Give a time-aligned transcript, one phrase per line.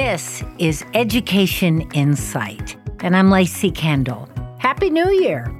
[0.00, 4.28] This is Education Insight, and I'm Lacey Kendall.
[4.58, 5.52] Happy New Year!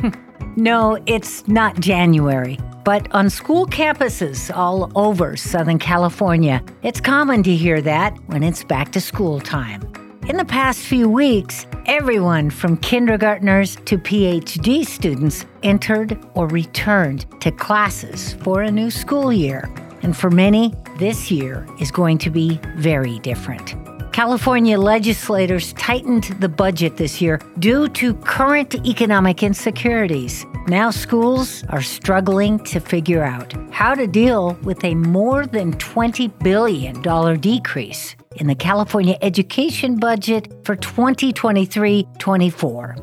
[0.56, 7.54] no, it's not January, but on school campuses all over Southern California, it's common to
[7.54, 9.82] hear that when it's back to school time.
[10.30, 17.52] In the past few weeks, everyone from kindergartners to PhD students entered or returned to
[17.52, 19.70] classes for a new school year.
[20.00, 23.74] And for many, this year is going to be very different.
[24.14, 30.46] California legislators tightened the budget this year due to current economic insecurities.
[30.68, 36.30] Now, schools are struggling to figure out how to deal with a more than $20
[36.44, 37.02] billion
[37.40, 42.96] decrease in the California education budget for 2023 24.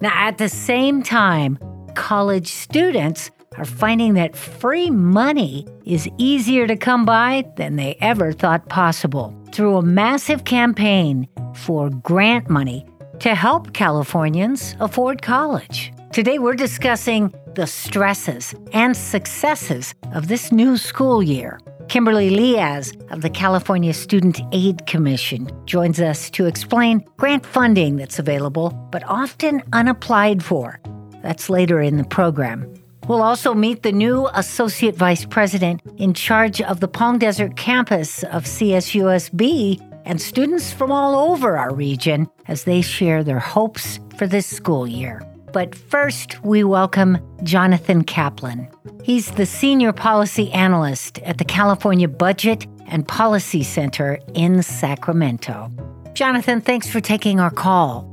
[0.00, 1.58] Now, at the same time,
[1.94, 8.32] college students are finding that free money is easier to come by than they ever
[8.32, 12.86] thought possible through a massive campaign for grant money
[13.20, 15.92] to help Californians afford college.
[16.12, 21.60] Today, we're discussing the stresses and successes of this new school year.
[21.88, 28.18] Kimberly Liaz of the California Student Aid Commission joins us to explain grant funding that's
[28.18, 30.80] available but often unapplied for.
[31.22, 32.72] That's later in the program.
[33.06, 38.22] We'll also meet the new Associate Vice President in charge of the Palm Desert campus
[38.24, 44.26] of CSUSB and students from all over our region as they share their hopes for
[44.26, 45.22] this school year.
[45.52, 48.68] But first, we welcome Jonathan Kaplan.
[49.02, 55.70] He's the Senior Policy Analyst at the California Budget and Policy Center in Sacramento.
[56.14, 58.10] Jonathan, thanks for taking our call.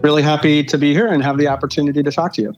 [0.00, 2.54] Really happy to be here and have the opportunity to talk to you.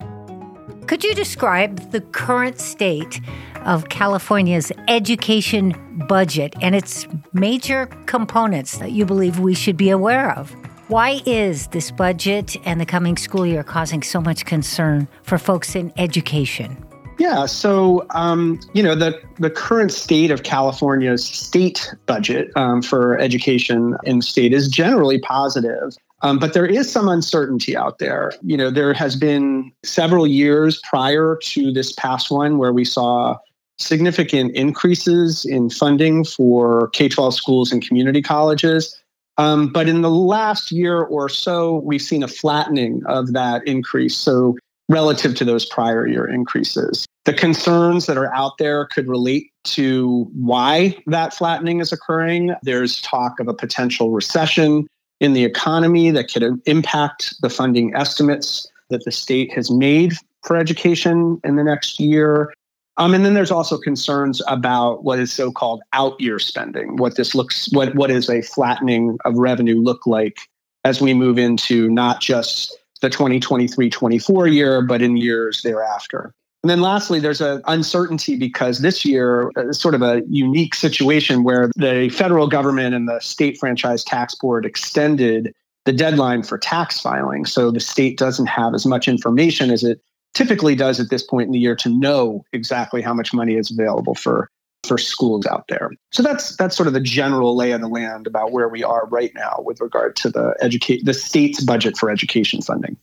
[0.86, 3.20] Could you describe the current state
[3.64, 5.72] of California's education
[6.08, 10.54] budget and its major components that you believe we should be aware of?
[10.88, 15.74] Why is this budget and the coming school year causing so much concern for folks
[15.74, 16.76] in education?
[17.18, 23.18] Yeah, so um, you know the the current state of California's state budget um, for
[23.18, 25.96] education in the state is generally positive.
[26.24, 28.32] Um, but there is some uncertainty out there.
[28.42, 33.36] You know, there has been several years prior to this past one where we saw
[33.76, 38.98] significant increases in funding for K 12 schools and community colleges.
[39.36, 44.16] Um, but in the last year or so, we've seen a flattening of that increase.
[44.16, 44.56] So,
[44.88, 50.26] relative to those prior year increases, the concerns that are out there could relate to
[50.34, 52.54] why that flattening is occurring.
[52.62, 54.86] There's talk of a potential recession
[55.20, 60.56] in the economy that could impact the funding estimates that the state has made for
[60.56, 62.52] education in the next year.
[62.96, 67.68] Um, and then there's also concerns about what is so-called out-year spending, what this looks,
[67.72, 70.38] what what is a flattening of revenue look like
[70.84, 76.32] as we move into not just the 2023-24 year, but in years thereafter.
[76.64, 81.44] And then lastly, there's an uncertainty because this year is sort of a unique situation
[81.44, 85.54] where the federal government and the state franchise tax board extended
[85.84, 87.44] the deadline for tax filing.
[87.44, 90.00] So the state doesn't have as much information as it
[90.32, 93.70] typically does at this point in the year to know exactly how much money is
[93.70, 94.48] available for
[94.86, 95.90] for schools out there.
[96.12, 99.06] So that's that's sort of the general lay of the land about where we are
[99.08, 102.96] right now with regard to the educate the state's budget for education funding.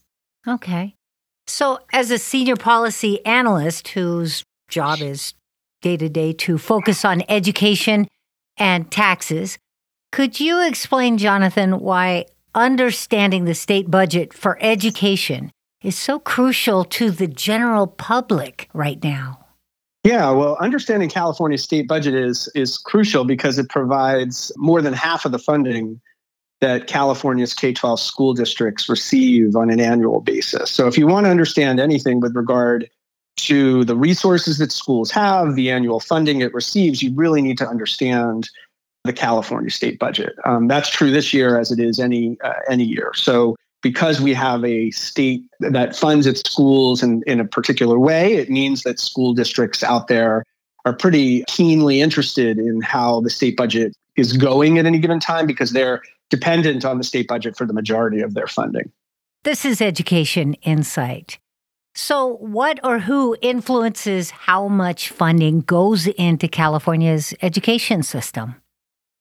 [0.48, 0.96] Okay.
[1.46, 5.34] So, as a senior policy analyst whose job is
[5.82, 8.08] day to day to focus on education
[8.56, 9.58] and taxes,
[10.12, 15.50] could you explain, Jonathan, why understanding the state budget for education
[15.82, 19.38] is so crucial to the general public right now?
[20.04, 25.24] Yeah, well, understanding California's state budget is is crucial because it provides more than half
[25.24, 26.00] of the funding
[26.62, 30.70] that California's K 12 school districts receive on an annual basis.
[30.70, 32.88] So, if you want to understand anything with regard
[33.38, 37.68] to the resources that schools have, the annual funding it receives, you really need to
[37.68, 38.48] understand
[39.04, 40.36] the California state budget.
[40.44, 43.10] Um, that's true this year as it is any uh, any year.
[43.14, 48.34] So, because we have a state that funds its schools in, in a particular way,
[48.34, 50.44] it means that school districts out there
[50.84, 55.46] are pretty keenly interested in how the state budget is going at any given time
[55.46, 56.02] because they're
[56.32, 58.90] dependent on the state budget for the majority of their funding.
[59.44, 61.38] This is Education Insight.
[61.94, 68.54] So, what or who influences how much funding goes into California's education system?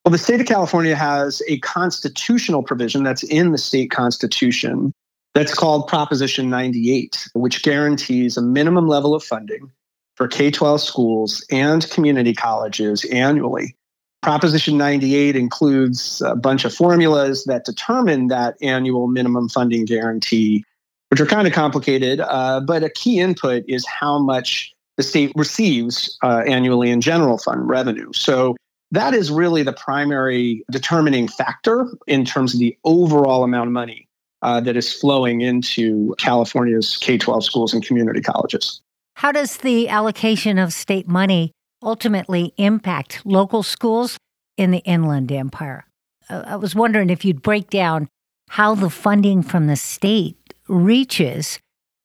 [0.06, 4.94] Well, the state of California has a constitutional provision that's in the state constitution
[5.36, 9.69] that's called Proposition 98, which guarantees a minimum level of funding
[10.16, 13.75] for K 12 schools and community colleges annually
[14.21, 20.63] Proposition 98 includes a bunch of formulas that determine that annual minimum funding guarantee,
[21.09, 22.19] which are kind of complicated.
[22.19, 27.39] Uh, but a key input is how much the state receives uh, annually in general
[27.39, 28.12] fund revenue.
[28.13, 28.56] So
[28.91, 34.07] that is really the primary determining factor in terms of the overall amount of money
[34.44, 38.81] uh, that is flowing into California's K 12 schools and community colleges.
[39.15, 44.18] How does the allocation of state money ultimately impact local schools
[44.57, 45.86] in the Inland Empire?
[46.30, 48.07] I was wondering if you'd break down
[48.50, 50.38] how the funding from the state
[50.68, 51.60] reaches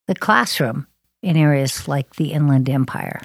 [0.06, 0.87] the classroom
[1.23, 3.20] in areas like the Inland Empire.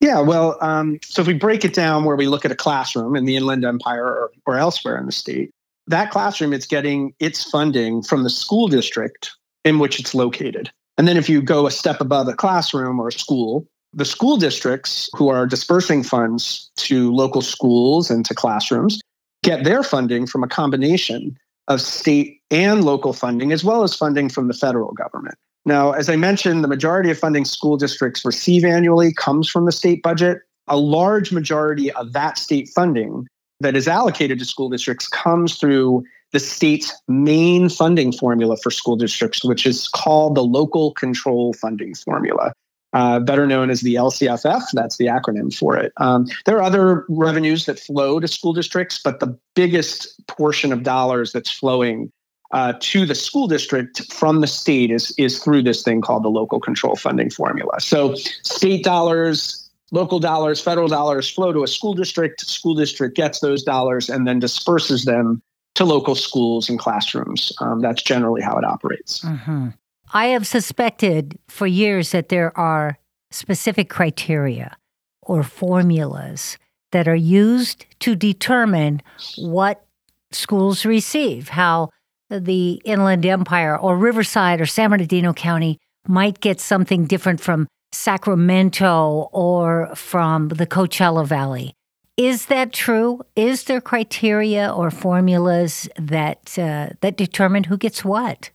[0.00, 3.16] Yeah, well, um, so if we break it down where we look at a classroom
[3.16, 5.50] in the Inland Empire or, or elsewhere in the state,
[5.86, 9.30] that classroom it's getting its funding from the school district
[9.64, 10.70] in which it's located.
[10.98, 14.36] And then if you go a step above a classroom or a school, the school
[14.36, 19.00] districts who are dispersing funds to local schools and to classrooms
[19.42, 21.36] get their funding from a combination
[21.68, 25.36] of state and local funding, as well as funding from the federal government.
[25.64, 29.72] Now, as I mentioned, the majority of funding school districts receive annually comes from the
[29.72, 30.38] state budget.
[30.68, 33.26] A large majority of that state funding
[33.60, 38.96] that is allocated to school districts comes through the state's main funding formula for school
[38.96, 42.52] districts, which is called the local control funding formula
[42.94, 44.62] uh, better known as the LCFF.
[44.72, 45.92] That's the acronym for it.
[45.98, 50.84] Um, there are other revenues that flow to school districts, but the biggest portion of
[50.84, 52.10] dollars that's flowing
[52.52, 56.28] uh, to the school district from the state is, is through this thing called the
[56.28, 57.80] local control funding formula.
[57.80, 62.42] So, state dollars, local dollars, federal dollars flow to a school district.
[62.42, 65.42] School district gets those dollars and then disperses them
[65.74, 67.52] to local schools and classrooms.
[67.60, 69.24] Um, that's generally how it operates.
[69.24, 69.70] Mm-hmm.
[70.14, 72.98] I have suspected for years that there are
[73.32, 74.76] specific criteria
[75.22, 76.56] or formulas
[76.92, 79.02] that are used to determine
[79.36, 79.84] what
[80.30, 81.90] schools receive, how
[82.30, 89.28] the Inland Empire or Riverside or San Bernardino County might get something different from Sacramento
[89.32, 91.74] or from the Coachella Valley.
[92.16, 93.22] Is that true?
[93.34, 98.50] Is there criteria or formulas that uh, that determine who gets what?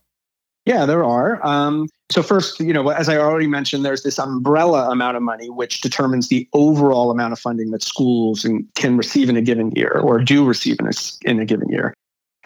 [0.70, 1.44] Yeah, there are.
[1.44, 5.50] Um, so first, you know, as I already mentioned, there's this umbrella amount of money
[5.50, 8.46] which determines the overall amount of funding that schools
[8.76, 10.92] can receive in a given year or do receive in a,
[11.24, 11.96] in a given year.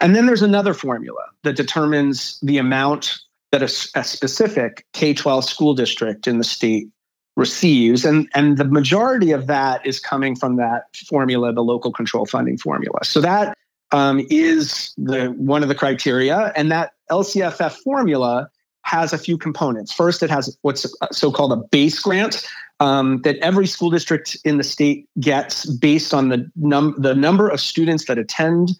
[0.00, 3.18] And then there's another formula that determines the amount
[3.52, 6.88] that a, a specific K-12 school district in the state
[7.36, 12.24] receives and and the majority of that is coming from that formula the local control
[12.24, 13.58] funding formula so that
[13.92, 18.48] um, is the one of the criteria, and that LCFF formula
[18.82, 19.92] has a few components.
[19.92, 22.46] First, it has what's so-called a base grant
[22.80, 27.48] um, that every school district in the state gets based on the num- the number
[27.48, 28.72] of students that attend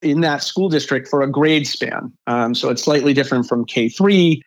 [0.00, 2.12] in that school district for a grade span.
[2.26, 4.42] Um, so it's slightly different from K three,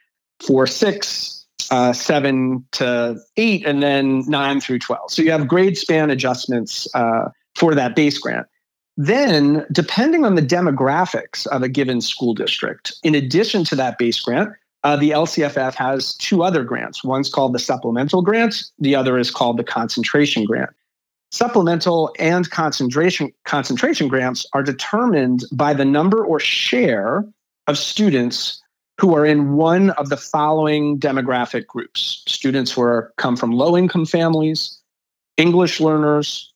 [0.45, 5.11] four, six, uh, seven to eight, and then nine through twelve.
[5.11, 8.47] So you have grade span adjustments uh, for that base grant.
[8.97, 14.19] Then, depending on the demographics of a given school district, in addition to that base
[14.21, 14.49] grant,
[14.83, 17.03] uh, the LCFF has two other grants.
[17.03, 20.69] One's called the supplemental grant, the other is called the concentration grant.
[21.31, 27.25] Supplemental and concentration, concentration grants are determined by the number or share
[27.67, 28.61] of students
[28.97, 33.75] who are in one of the following demographic groups students who are, come from low
[33.75, 34.79] income families,
[35.35, 36.53] English learners,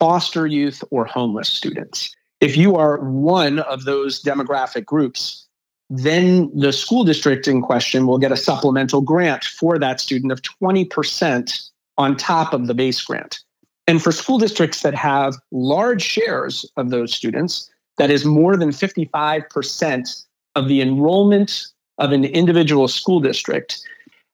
[0.00, 2.16] foster youth, or homeless students.
[2.40, 5.46] If you are one of those demographic groups,
[5.90, 10.40] then the school district in question will get a supplemental grant for that student of
[10.40, 13.40] 20% on top of the base grant.
[13.86, 18.70] And for school districts that have large shares of those students, that is more than
[18.70, 21.66] 55% of the enrollment
[21.98, 23.82] of an individual school district,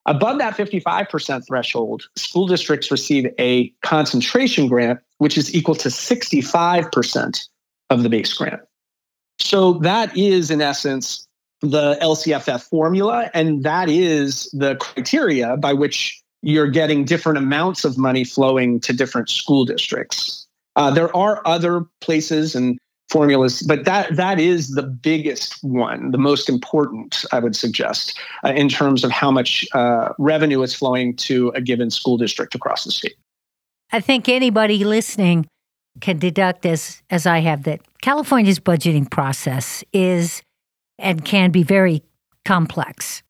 [0.07, 7.49] Above that 55% threshold, school districts receive a concentration grant, which is equal to 65%
[7.91, 8.61] of the base grant.
[9.41, 11.27] So that is, in essence,
[11.61, 17.99] the LCFF formula, and that is the criteria by which you're getting different amounts of
[17.99, 20.47] money flowing to different school districts.
[20.77, 26.19] Uh, there are other places and formulas, but that that is the biggest one, the
[26.19, 31.15] most important, I would suggest, uh, in terms of how much uh, revenue is flowing
[31.17, 33.17] to a given school district across the state.
[33.93, 35.47] I think anybody listening
[36.01, 40.43] can deduct, as as I have, that California's budgeting process is
[40.99, 42.03] and can be very
[42.45, 43.23] complex.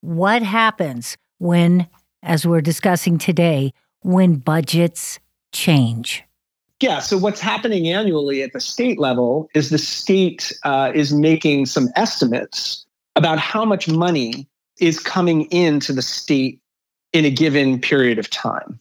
[0.00, 1.86] What happens when,
[2.22, 5.20] as we're discussing today, when budgets
[5.52, 6.24] change?
[6.82, 6.98] Yeah.
[6.98, 11.88] So what's happening annually at the state level is the state uh, is making some
[11.94, 12.84] estimates
[13.14, 14.48] about how much money
[14.80, 16.60] is coming into the state
[17.12, 18.80] in a given period of time.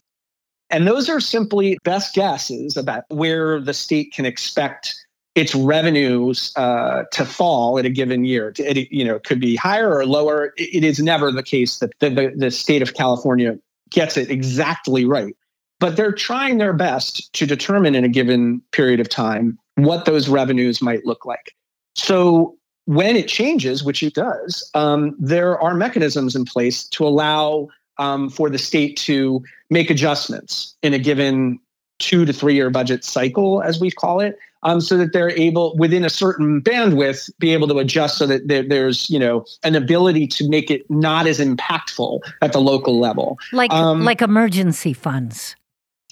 [0.71, 4.95] And those are simply best guesses about where the state can expect
[5.35, 8.53] its revenues uh, to fall at a given year.
[8.57, 10.53] It, you know, it could be higher or lower.
[10.57, 13.59] It is never the case that the, the, the state of California
[13.91, 15.35] gets it exactly right.
[15.81, 20.29] But they're trying their best to determine in a given period of time what those
[20.29, 21.53] revenues might look like.
[21.95, 27.67] So when it changes, which it does, um, there are mechanisms in place to allow
[27.97, 31.59] um, for the state to make adjustments in a given
[31.99, 35.75] two to three year budget cycle, as we call it, um, so that they're able,
[35.77, 39.75] within a certain bandwidth, be able to adjust so that there, there's you know an
[39.75, 44.93] ability to make it not as impactful at the local level, like um, like emergency
[44.93, 45.55] funds.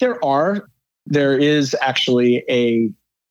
[0.00, 0.68] There are.
[1.06, 2.90] There is actually a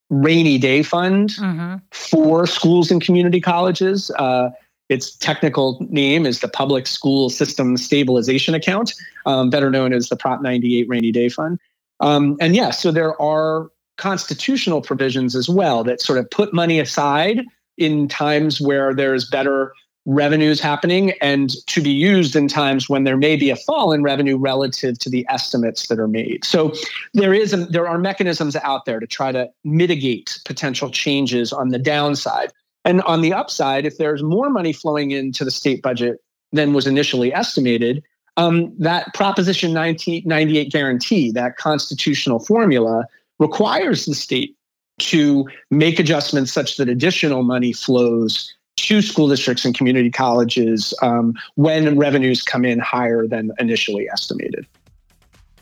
[0.09, 1.77] rainy day fund mm-hmm.
[1.91, 4.11] for schools and community colleges.
[4.11, 4.49] Uh,
[4.89, 8.93] its technical name is the Public School System Stabilization Account,
[9.27, 11.59] um, better known as the Prop 98 Rainy Day Fund.
[11.99, 16.53] Um, and yes, yeah, so there are constitutional provisions as well that sort of put
[16.53, 17.41] money aside
[17.77, 19.73] in times where there's better
[20.09, 24.01] revenues happening and to be used in times when there may be a fall in
[24.01, 26.43] revenue relative to the estimates that are made.
[26.43, 26.73] So
[27.13, 31.69] there is a, there are mechanisms out there to try to mitigate potential changes on
[31.69, 32.51] the downside.
[32.83, 36.17] And on the upside, if there's more money flowing into the state budget
[36.51, 38.03] than was initially estimated,
[38.35, 43.05] um, that Proposition 98 guarantee, that constitutional formula,
[43.37, 44.55] requires the state
[44.97, 48.51] to make adjustments such that additional money flows
[48.87, 54.65] to school districts and community colleges um, when revenues come in higher than initially estimated.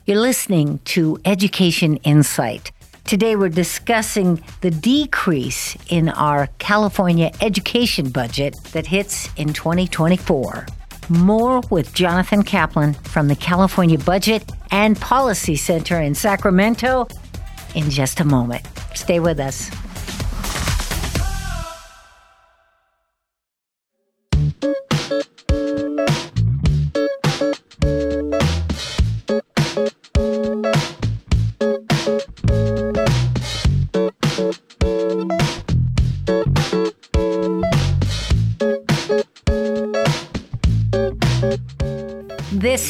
[0.05, 2.71] You're listening to Education Insight.
[3.03, 10.65] Today we're discussing the decrease in our California education budget that hits in 2024.
[11.09, 17.07] More with Jonathan Kaplan from the California Budget and Policy Center in Sacramento
[17.75, 18.67] in just a moment.
[18.93, 19.71] Stay with us.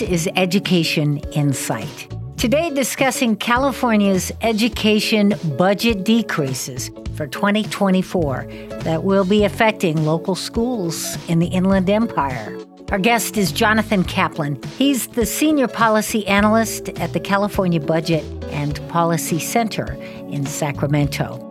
[0.08, 2.14] Is Education Insight.
[2.38, 8.46] Today, discussing California's education budget decreases for 2024
[8.84, 12.58] that will be affecting local schools in the Inland Empire.
[12.90, 14.62] Our guest is Jonathan Kaplan.
[14.78, 19.94] He's the senior policy analyst at the California Budget and Policy Center
[20.30, 21.44] in Sacramento.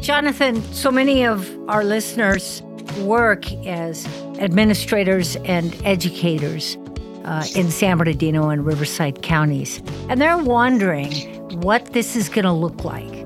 [0.00, 2.62] Jonathan, so many of our listeners
[3.00, 4.06] work as
[4.38, 6.78] administrators and educators
[7.24, 9.82] uh, in San Bernardino and Riverside counties.
[10.08, 11.12] And they're wondering
[11.60, 13.24] what this is going to look like.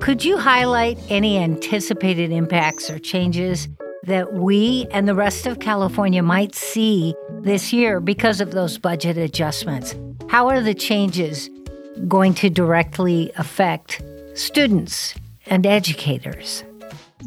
[0.00, 3.68] Could you highlight any anticipated impacts or changes
[4.04, 9.18] that we and the rest of California might see this year because of those budget
[9.18, 9.94] adjustments?
[10.28, 11.50] How are the changes
[12.08, 14.02] going to directly affect
[14.34, 15.14] students
[15.46, 16.64] and educators?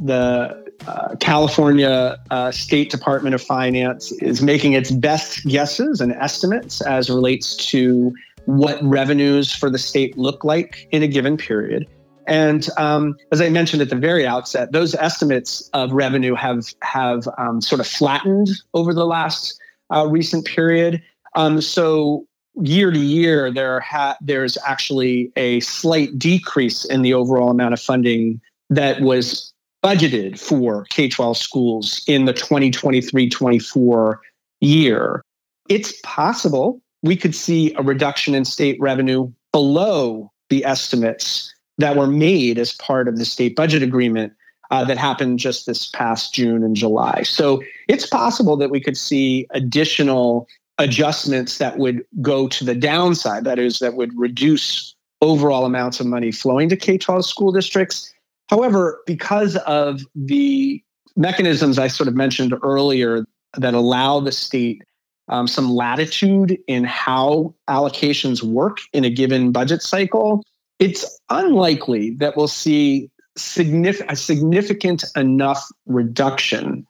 [0.01, 6.81] The uh, California uh, State Department of Finance is making its best guesses and estimates
[6.81, 8.13] as relates to
[8.45, 11.87] what revenues for the state look like in a given period.
[12.27, 17.27] And um, as I mentioned at the very outset, those estimates of revenue have have
[17.37, 19.59] um, sort of flattened over the last
[19.93, 21.01] uh, recent period.
[21.35, 22.25] Um, so
[22.61, 27.81] year to year, there ha- there's actually a slight decrease in the overall amount of
[27.81, 29.52] funding that was
[29.83, 34.21] budgeted for K 12 schools in the 2023 24
[34.61, 35.21] year.
[35.69, 42.07] It's possible we could see a reduction in state revenue below the estimates that were
[42.07, 44.33] made as part of the state budget agreement
[44.71, 47.23] uh, that happened just this past June and July.
[47.23, 50.47] So it's possible that we could see additional
[50.77, 56.05] adjustments that would go to the downside, that is, that would reduce overall amounts of
[56.05, 58.12] money flowing to K 12 school districts
[58.53, 60.79] However, because of the
[61.15, 63.25] mechanisms I sort of mentioned earlier
[63.57, 64.83] that allow the state
[65.27, 70.43] um, some latitude in how allocations work in a given budget cycle,
[70.77, 76.85] it's unlikely that we'll see significant, a significant enough reduction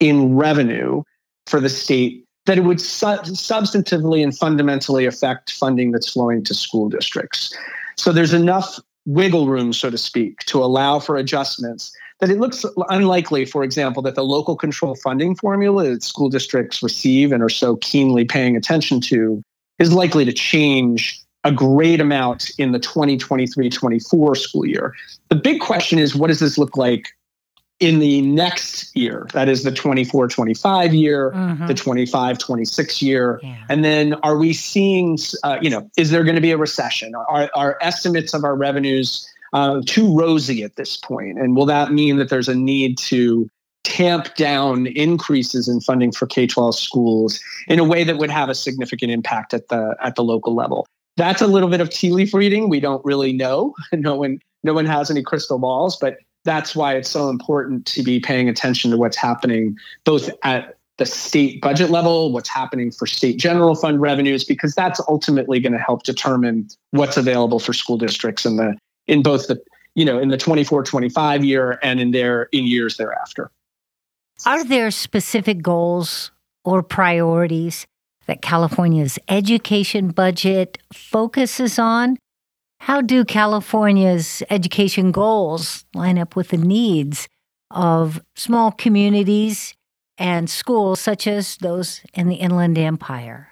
[0.00, 1.02] in revenue
[1.46, 6.52] for the state that it would su- substantively and fundamentally affect funding that's flowing to
[6.52, 7.56] school districts.
[7.96, 12.64] So there's enough wiggle room, so to speak, to allow for adjustments, that it looks
[12.88, 17.48] unlikely, for example, that the local control funding formula that school districts receive and are
[17.48, 19.42] so keenly paying attention to
[19.78, 24.94] is likely to change a great amount in the 2023 24 school year.
[25.28, 27.15] The big question is what does this look like
[27.80, 29.26] in the next year?
[29.32, 31.66] That is the 24 25 year, mm-hmm.
[31.66, 33.40] the 25 26 year.
[33.42, 33.56] Yeah.
[33.68, 37.14] And then are we seeing, uh, you know, is there going to be a recession?
[37.14, 41.38] Are, are estimates of our revenues uh, too rosy at this point?
[41.38, 43.48] And will that mean that there's a need to
[43.84, 48.54] tamp down increases in funding for K-12 schools in a way that would have a
[48.54, 50.86] significant impact at the at the local level?
[51.16, 52.68] That's a little bit of tea leaf reading.
[52.68, 53.74] We don't really know.
[53.92, 58.02] No one no one has any crystal balls, but that's why it's so important to
[58.02, 63.06] be paying attention to what's happening both at the state budget level, what's happening for
[63.06, 67.98] state general fund revenues, because that's ultimately going to help determine what's available for school
[67.98, 69.62] districts in the in both the
[69.94, 73.50] you know in the 24 25 year and in their in years thereafter.
[74.46, 76.30] Are there specific goals
[76.64, 77.86] or priorities
[78.26, 82.16] that california's education budget focuses on
[82.80, 87.28] how do california's education goals line up with the needs
[87.70, 89.74] of small communities
[90.18, 93.48] and schools such as those in the inland empire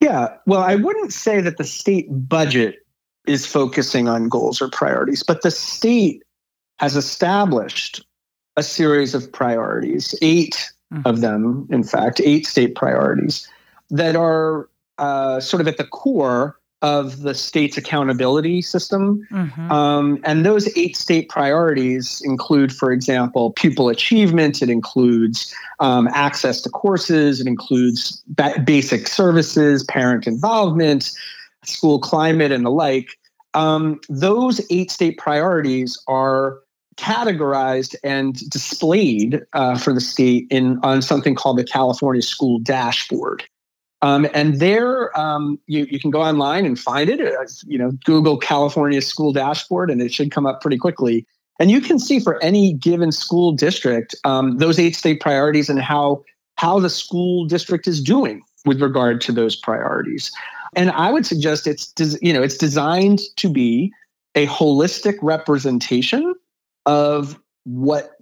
[0.00, 2.84] yeah well i wouldn't say that the state budget
[3.28, 6.22] is focusing on goals or priorities, but the state
[6.78, 8.04] has established
[8.56, 11.02] a series of priorities, 8 mm-hmm.
[11.04, 13.46] of them, in fact, eight state priorities
[13.90, 19.26] that are uh, sort of at the core of the state's accountability system.
[19.32, 19.72] Mm-hmm.
[19.72, 26.60] Um, and those eight state priorities include, for example, pupil achievement, it includes um, access
[26.62, 31.10] to courses, it includes ba- basic services, parent involvement,
[31.64, 33.18] school climate, and the like
[33.54, 36.60] um, those eight state priorities are
[36.96, 43.44] categorized and displayed uh, for the state in on something called the California School Dashboard.
[44.00, 47.20] Um, and there, um, you, you can go online and find it.
[47.20, 51.26] Uh, you know, Google California School Dashboard, and it should come up pretty quickly.
[51.58, 55.80] And you can see for any given school district um, those eight state priorities and
[55.80, 56.22] how
[56.56, 60.30] how the school district is doing with regard to those priorities.
[60.76, 63.92] And I would suggest it's you know it's designed to be
[64.36, 66.34] a holistic representation
[66.86, 68.12] of what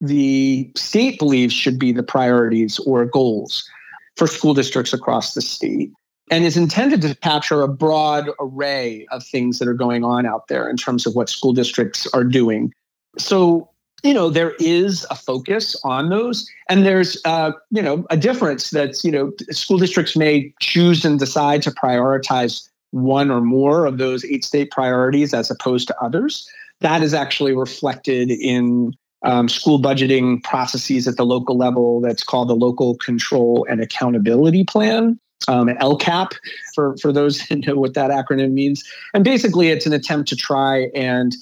[0.00, 3.68] the state believes should be the priorities or goals
[4.16, 5.90] for school districts across the state
[6.30, 10.48] and is intended to capture a broad array of things that are going on out
[10.48, 12.72] there in terms of what school districts are doing.
[13.18, 13.68] So
[14.02, 18.70] you know there is a focus on those and there's uh, you know a difference
[18.70, 23.98] that's you know school districts may choose and decide to prioritize one or more of
[23.98, 26.48] those eight state priorities as opposed to others
[26.80, 28.92] that is actually reflected in
[29.22, 34.64] um, school budgeting processes at the local level that's called the local control and accountability
[34.64, 36.32] plan um, LCAP
[36.74, 38.84] for, for those who know what that acronym means.
[39.14, 41.34] And basically, it's an attempt to try and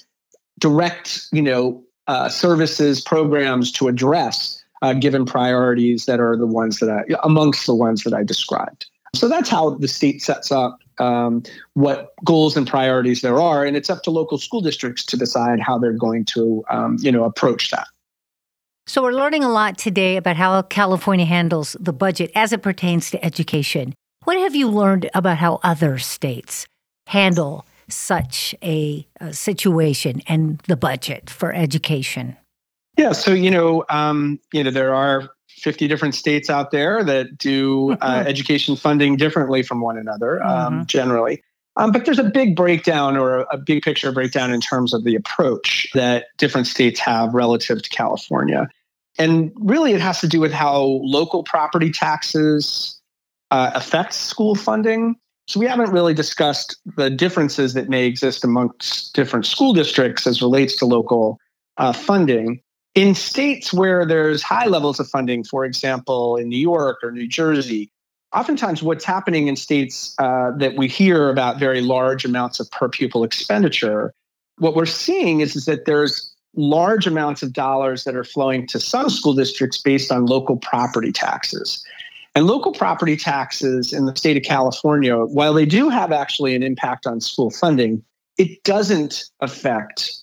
[0.59, 6.79] direct, you know, uh, services, programs to address uh, given priorities that are the ones
[6.79, 8.87] that I, amongst the ones that I described.
[9.15, 11.43] So that's how the state sets up um,
[11.75, 15.61] what goals and priorities there are, and it's up to local school districts to decide
[15.61, 17.87] how they're going to, um, you know, approach that.
[18.87, 23.11] So we're learning a lot today about how California handles the budget as it pertains
[23.11, 23.95] to education.
[24.25, 26.67] What have you learned about how other states
[27.07, 32.37] handle such a, a situation and the budget for education?
[32.97, 37.37] Yeah, so you know, um, you know, there are 50 different states out there that
[37.39, 40.85] do uh, education funding differently from one another, um, mm-hmm.
[40.87, 41.43] generally.
[41.77, 45.15] Um, but there's a big breakdown or a big picture breakdown in terms of the
[45.15, 48.69] approach that different states have relative to California.
[49.17, 53.01] And really, it has to do with how local property taxes
[53.51, 55.17] uh, affect school funding
[55.49, 60.43] so we haven't really discussed the differences that may exist amongst different school districts as
[60.43, 61.41] relates to local
[61.79, 62.61] uh, funding.
[62.99, 67.29] In states where there's high levels of funding, for example, in New York or New
[67.29, 67.93] Jersey,
[68.35, 72.89] oftentimes what's happening in states uh, that we hear about very large amounts of per
[72.89, 74.13] pupil expenditure,
[74.57, 78.81] what we're seeing is, is that there's large amounts of dollars that are flowing to
[78.81, 81.87] some school districts based on local property taxes.
[82.35, 86.65] And local property taxes in the state of California, while they do have actually an
[86.65, 88.03] impact on school funding,
[88.39, 90.17] it doesn't affect,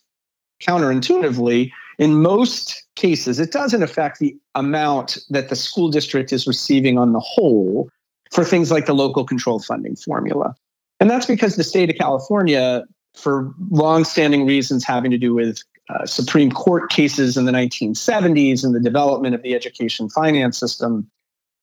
[0.62, 6.98] counterintuitively, in most cases, it doesn't affect the amount that the school district is receiving
[6.98, 7.90] on the whole
[8.32, 10.56] for things like the local control funding formula.
[11.00, 16.06] And that's because the state of California for longstanding reasons having to do with uh,
[16.06, 21.10] Supreme Court cases in the 1970s and the development of the education finance system,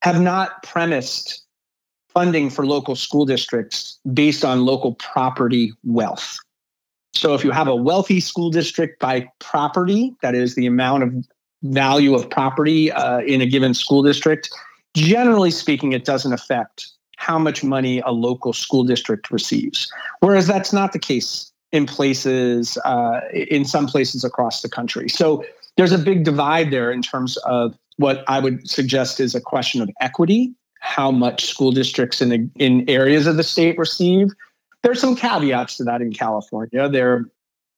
[0.03, 1.43] have not premised
[2.09, 6.39] funding for local school districts based on local property wealth.
[7.15, 11.15] So if you have a wealthy school district by property, that is the amount of
[11.63, 14.51] value of property uh, in a given school district,
[14.95, 19.93] generally speaking, it doesn't affect how much money a local school district receives.
[20.21, 25.09] Whereas that's not the case in places, uh, in some places across the country.
[25.09, 25.45] So
[25.77, 29.81] there's a big divide there in terms of what I would suggest is a question
[29.81, 34.29] of equity, how much school districts in the, in areas of the state receive.
[34.83, 36.89] There's some caveats to that in California.
[36.89, 37.27] There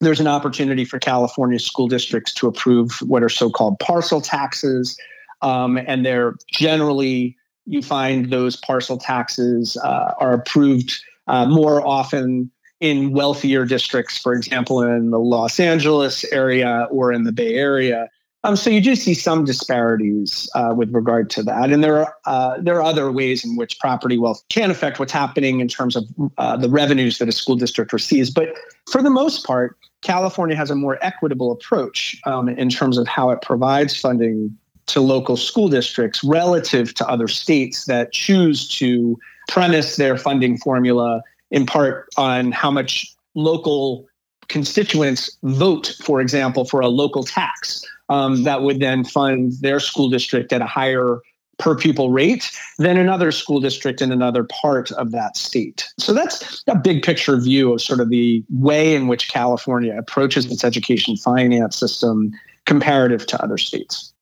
[0.01, 4.97] there's an opportunity for California school districts to approve what are so-called parcel taxes,
[5.41, 12.51] um, and they're generally you find those parcel taxes uh, are approved uh, more often
[12.79, 18.09] in wealthier districts, for example, in the Los Angeles area or in the Bay Area.
[18.45, 22.15] Um, so you do see some disparities uh, with regard to that, and there are
[22.25, 25.95] uh, there are other ways in which property wealth can affect what's happening in terms
[25.95, 26.03] of
[26.37, 28.29] uh, the revenues that a school district receives.
[28.29, 28.49] But
[28.91, 33.31] for the most part, California has a more equitable approach um, in terms of how
[33.31, 34.55] it provides funding
[34.85, 41.23] to local school districts relative to other states that choose to premise their funding formula
[41.49, 44.05] in part on how much local
[44.49, 50.09] constituents vote, for example, for a local tax um, that would then fund their school
[50.09, 51.19] district at a higher
[51.57, 55.87] per pupil rate than another school district in another part of that state.
[55.97, 60.51] So that's a big picture view of sort of the way in which California approaches
[60.51, 62.31] its education finance system
[62.65, 64.13] comparative to other states.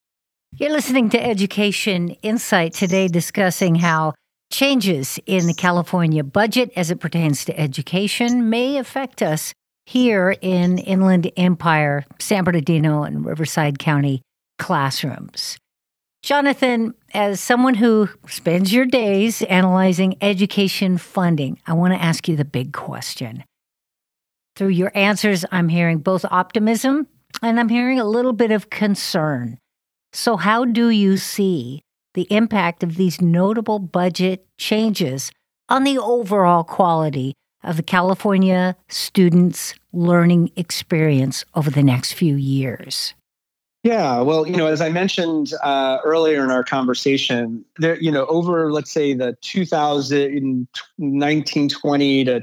[0.56, 4.14] You're listening to Education Insight today, discussing how
[4.52, 9.52] changes in the California budget as it pertains to education may affect us
[9.86, 14.22] here in Inland Empire, San Bernardino, and Riverside County
[14.58, 15.58] classrooms.
[16.22, 22.34] Jonathan, as someone who spends your days analyzing education funding, I want to ask you
[22.34, 23.44] the big question.
[24.56, 27.08] Through your answers, I'm hearing both optimism
[27.42, 29.58] and I'm hearing a little bit of concern.
[30.14, 31.82] So, how do you see
[32.14, 35.30] the impact of these notable budget changes
[35.68, 37.34] on the overall quality
[37.64, 43.14] of the California students' learning experience over the next few years?
[43.84, 48.24] Yeah, well, you know, as I mentioned uh, earlier in our conversation, there, you know,
[48.26, 52.40] over let's say the 2019-20 to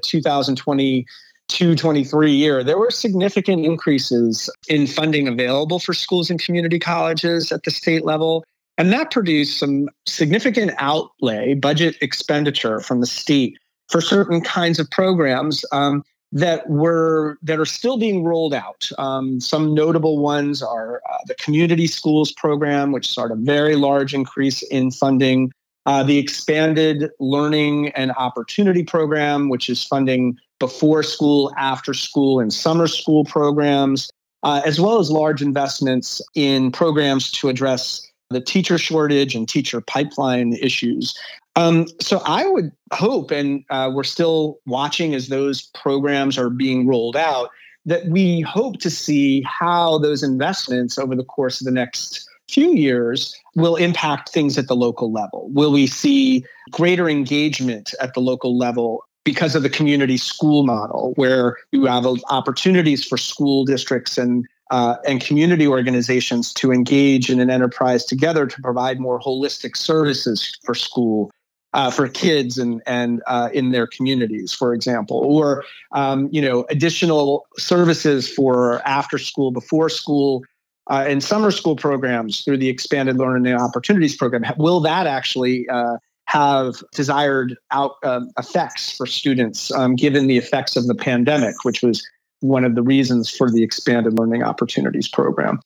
[1.50, 7.64] 2022-23 year, there were significant increases in funding available for schools and community colleges at
[7.64, 8.46] the state level,
[8.78, 13.58] and that produced some significant outlay, budget expenditure from the state
[13.91, 15.65] for certain kinds of programs.
[15.71, 18.89] Um, that were that are still being rolled out.
[18.97, 24.13] Um, some notable ones are uh, the community schools program, which saw a very large
[24.13, 25.51] increase in funding.
[25.88, 32.54] Uh, the expanded learning and opportunity program, which is funding before school, after school, and
[32.54, 34.12] summer school programs,
[34.43, 39.82] uh, as well as large investments in programs to address the teacher shortage and teacher
[39.82, 41.17] pipeline issues.
[41.56, 46.88] Um, so I would hope, and uh, we're still watching as those programs are being
[46.88, 47.50] rolled out,
[47.86, 52.74] that we hope to see how those investments over the course of the next few
[52.74, 55.50] years will impact things at the local level.
[55.52, 61.14] Will we see greater engagement at the local level because of the community school model,
[61.16, 67.42] where you have opportunities for school districts and uh, and community organizations to engage in
[67.42, 71.30] an enterprise together to provide more holistic services for school
[71.74, 76.66] uh, for kids and and uh, in their communities, for example, or um, you know
[76.70, 80.44] additional services for after school, before school,
[80.90, 84.44] uh, and summer school programs through the expanded learning opportunities program.
[84.58, 90.76] Will that actually uh, have desired out um, effects for students, um, given the effects
[90.76, 92.06] of the pandemic, which was
[92.42, 95.60] one of the reasons for the expanded learning opportunities program,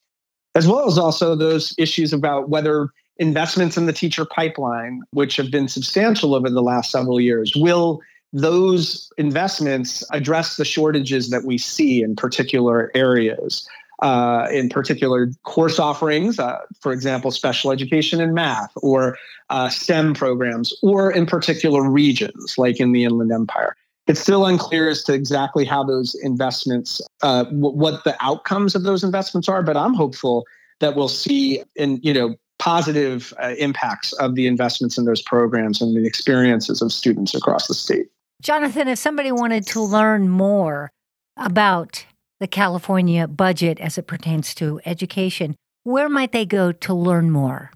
[0.55, 5.51] as well as also those issues about whether investments in the teacher pipeline, which have
[5.51, 8.01] been substantial over the last several years, will
[8.33, 13.67] those investments address the shortages that we see in particular areas?
[14.01, 19.17] Uh, in particular course offerings, uh, for example, special education in math or
[19.49, 23.73] uh, STEM programs, or in particular regions like in the Inland Empire.
[24.05, 28.83] It's still unclear as to exactly how those investments, uh, w- what the outcomes of
[28.83, 30.43] those investments are, but I'm hopeful
[30.81, 35.83] that we'll see in you know positive uh, impacts of the investments in those programs
[35.83, 38.07] and the experiences of students across the state.
[38.41, 40.89] Jonathan, if somebody wanted to learn more
[41.37, 42.03] about
[42.39, 47.69] the California budget as it pertains to education, where might they go to learn more?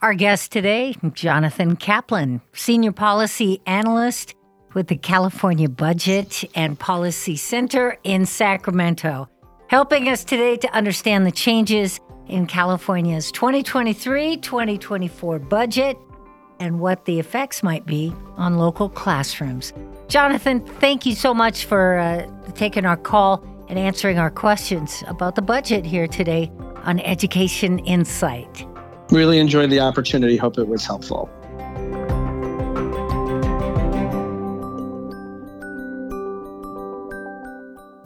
[0.02, 4.34] Our guest today, Jonathan Kaplan, Senior Policy Analyst
[4.74, 9.28] with the California Budget and Policy Center in Sacramento,
[9.68, 15.98] helping us today to understand the changes in California's 2023 2024 budget
[16.60, 19.72] and what the effects might be on local classrooms.
[20.08, 25.34] Jonathan, thank you so much for uh, taking our call and answering our questions about
[25.34, 26.52] the budget here today
[26.84, 28.66] on Education Insight.
[29.10, 30.36] Really enjoyed the opportunity.
[30.36, 31.28] Hope it was helpful.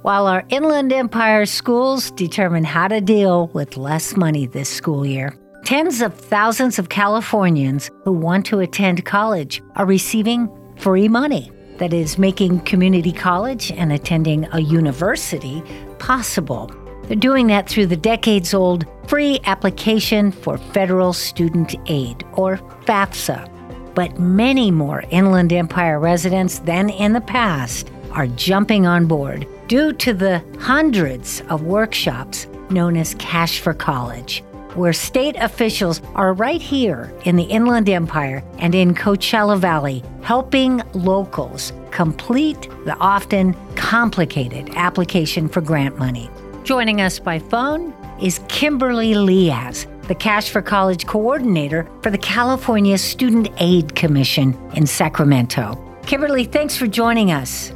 [0.02, 5.34] While our Inland Empire schools determine how to deal with less money this school year,
[5.64, 11.50] Tens of thousands of Californians who want to attend college are receiving free money.
[11.79, 15.62] That is, making community college and attending a university
[15.98, 16.70] possible.
[17.05, 23.50] They're doing that through the decades old free application for federal student aid, or FAFSA.
[23.94, 29.94] But many more Inland Empire residents than in the past are jumping on board due
[29.94, 36.60] to the hundreds of workshops known as Cash for College where state officials are right
[36.60, 44.70] here in the Inland Empire and in Coachella Valley helping locals complete the often complicated
[44.74, 46.28] application for grant money.
[46.64, 52.96] Joining us by phone is Kimberly Liaz, the Cash for College coordinator for the California
[52.98, 55.78] Student Aid Commission in Sacramento.
[56.06, 57.72] Kimberly, thanks for joining us.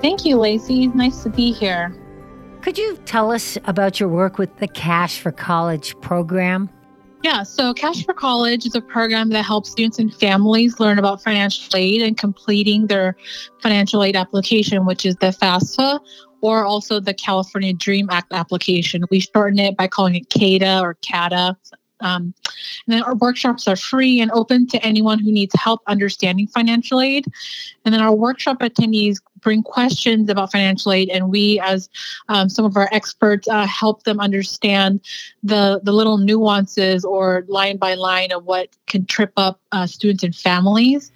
[0.00, 0.86] Thank you, Lacey.
[0.88, 1.92] Nice to be here.
[2.68, 6.68] Could you tell us about your work with the Cash for College program?
[7.22, 11.22] Yeah, so Cash for College is a program that helps students and families learn about
[11.22, 13.16] financial aid and completing their
[13.62, 15.98] financial aid application, which is the FAFSA
[16.42, 19.02] or also the California Dream Act application.
[19.10, 21.56] We shorten it by calling it CADA or CADA.
[22.00, 22.34] Um,
[22.86, 27.00] and then our workshops are free and open to anyone who needs help understanding financial
[27.00, 27.26] aid.
[27.84, 31.88] And then our workshop attendees bring questions about financial aid, and we, as
[32.28, 35.00] um, some of our experts, uh, help them understand
[35.42, 40.24] the the little nuances or line by line of what can trip up uh, students
[40.24, 41.12] and families.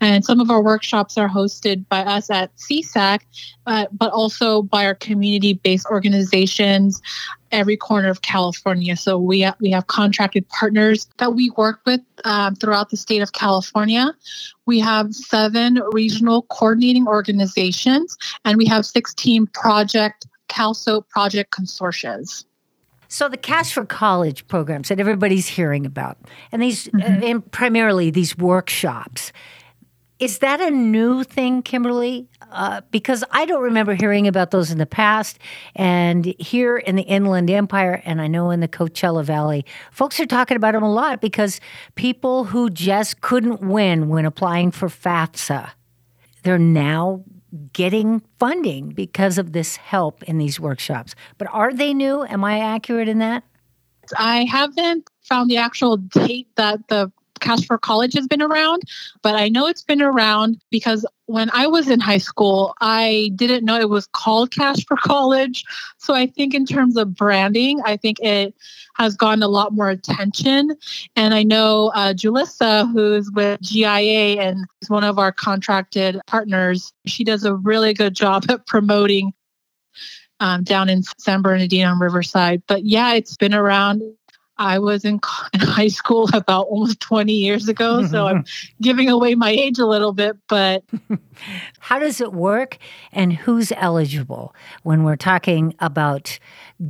[0.00, 3.20] And some of our workshops are hosted by us at CSAC,
[3.66, 7.02] uh, but also by our community-based organizations
[7.52, 8.96] every corner of California.
[8.96, 13.22] So we have, we have contracted partners that we work with um, throughout the state
[13.22, 14.14] of California.
[14.66, 22.44] We have seven regional coordinating organizations, and we have 16 project Cal-SOAP project consortia.
[23.08, 26.18] So the Cash for College programs that everybody's hearing about,
[26.50, 27.22] and these mm-hmm.
[27.22, 29.32] and primarily these workshops,
[30.18, 32.28] is that a new thing, Kimberly?
[32.50, 35.38] Uh, because I don't remember hearing about those in the past.
[35.74, 40.26] And here in the Inland Empire, and I know in the Coachella Valley, folks are
[40.26, 41.60] talking about them a lot because
[41.96, 45.70] people who just couldn't win when applying for FAFSA,
[46.44, 47.22] they're now
[47.72, 51.14] getting funding because of this help in these workshops.
[51.36, 52.24] But are they new?
[52.24, 53.44] Am I accurate in that?
[54.16, 58.82] I haven't found the actual date that the Cash for College has been around,
[59.22, 63.64] but I know it's been around because when I was in high school, I didn't
[63.64, 65.64] know it was called Cash for College.
[65.98, 68.54] So I think in terms of branding, I think it
[68.94, 70.76] has gotten a lot more attention.
[71.16, 76.92] And I know uh, Julissa, who's with GIA and is one of our contracted partners,
[77.06, 79.32] she does a really good job at promoting
[80.40, 82.62] um, down in San Bernardino and Riverside.
[82.66, 84.02] But yeah, it's been around
[84.58, 85.20] I was in,
[85.54, 88.06] in high school about almost 20 years ago.
[88.06, 88.44] So I'm
[88.82, 90.84] giving away my age a little bit, but.
[91.78, 92.78] How does it work
[93.12, 96.38] and who's eligible when we're talking about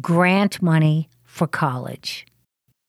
[0.00, 2.26] grant money for college?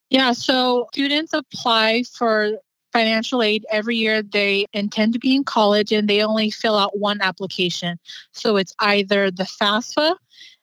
[0.10, 2.52] Yeah, so students apply for
[2.94, 4.22] financial aid every year.
[4.22, 8.00] They intend to be in college and they only fill out one application.
[8.32, 10.16] So it's either the FAFSA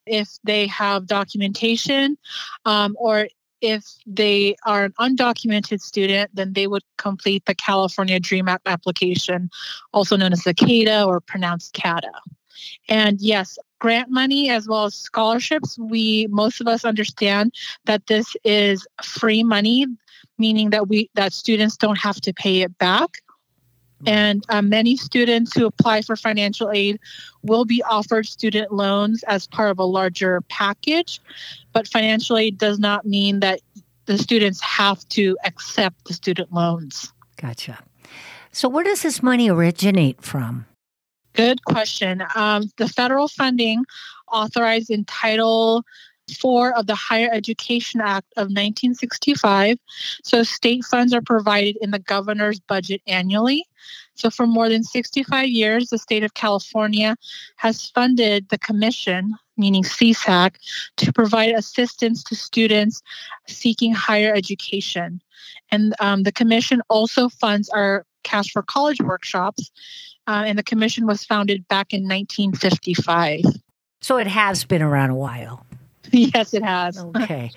[0.07, 2.19] if they have documentation,
[2.65, 3.29] um, or
[3.65, 9.51] if they are an undocumented student, then they would complete the California Dream Act application,
[9.93, 12.13] also known as the CADA or pronounced CADA.
[12.89, 17.55] And yes, grant money as well as scholarships, we most of us understand
[17.87, 19.87] that this is free money,
[20.39, 23.23] meaning that we that students don't have to pay it back.
[24.07, 27.01] And uh, many students who apply for financial aid
[27.43, 31.21] will be offered student loans as part of a larger package.
[31.73, 33.61] But financial aid does not mean that
[34.07, 37.13] the students have to accept the student loans.
[37.37, 37.79] Gotcha.
[38.53, 40.67] So, where does this money originate from?
[41.33, 42.23] Good question.
[42.37, 43.85] Um, the federal funding
[44.31, 45.83] authorized in Title
[46.41, 49.79] 4 of the Higher Education Act of 1965.
[50.23, 53.67] So, state funds are provided in the governor's budget annually.
[54.15, 57.17] So, for more than 65 years, the state of California
[57.57, 60.57] has funded the commission, meaning CSAC,
[60.97, 63.03] to provide assistance to students
[63.49, 65.21] seeking higher education.
[65.71, 69.71] And um, the commission also funds our Cash for College workshops,
[70.27, 73.43] uh, and the commission was founded back in 1955.
[74.01, 75.65] So it has been around a while.
[76.35, 76.99] yes, it has.
[76.99, 77.51] Okay.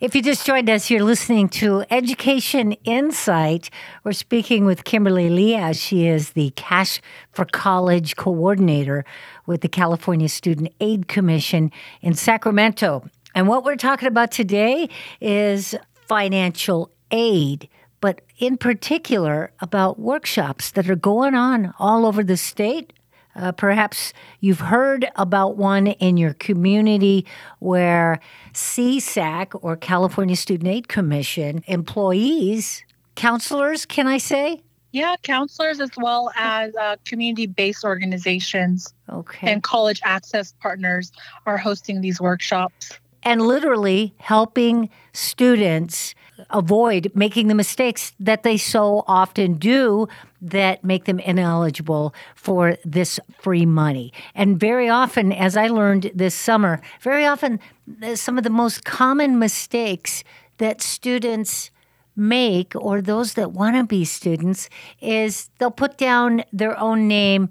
[0.00, 3.70] If you just joined us, you're listening to Education Insight.
[4.04, 5.80] We're speaking with Kimberly Liaz.
[5.80, 7.00] She is the Cash
[7.32, 9.04] for College coordinator
[9.46, 11.72] with the California Student Aid Commission
[12.02, 13.08] in Sacramento.
[13.34, 14.88] And what we're talking about today
[15.20, 15.74] is
[16.06, 17.68] financial aid
[18.04, 22.92] but in particular about workshops that are going on all over the state.
[23.36, 27.26] Uh, perhaps you've heard about one in your community
[27.58, 28.20] where
[28.52, 32.84] CSAC or California Student Aid Commission employees,
[33.16, 34.62] counselors, can I say?
[34.92, 39.50] Yeah, counselors as well as uh, community based organizations okay.
[39.50, 41.10] and college access partners
[41.46, 42.96] are hosting these workshops.
[43.24, 46.14] And literally helping students
[46.50, 50.06] avoid making the mistakes that they so often do
[50.44, 54.12] that make them ineligible for this free money.
[54.34, 57.58] And very often, as I learned this summer, very often
[58.02, 60.22] uh, some of the most common mistakes
[60.58, 61.70] that students
[62.14, 64.68] make or those that want to be students
[65.00, 67.48] is they'll put down their own name